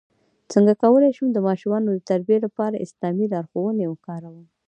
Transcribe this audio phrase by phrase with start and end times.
[0.51, 4.39] څنګه کولی شم د ماشومانو د تربیې لپاره اسلامي لارښوونې وکاروم